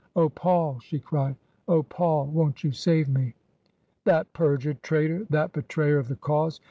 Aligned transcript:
"Oh, 0.15 0.29
Paul 0.29 0.79
!*' 0.29 0.79
she 0.79 0.97
cried;" 0.97 1.35
oh, 1.67 1.83
Paul! 1.83 2.25
Won't 2.25 2.63
you 2.63 2.71
save 2.71 3.07
me?"" 3.07 3.35
That 4.05 4.33
perjured 4.33 4.81
traitor! 4.81 5.27
That 5.29 5.51
betrayer 5.53 5.99
of 5.99 6.07
the 6.07 6.15
cause 6.15 6.59